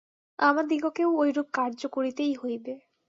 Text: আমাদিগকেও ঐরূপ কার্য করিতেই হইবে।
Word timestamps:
আমাদিগকেও 0.39 1.09
ঐরূপ 1.17 1.47
কার্য 1.53 1.81
করিতেই 1.87 2.33
হইবে। 2.35 2.73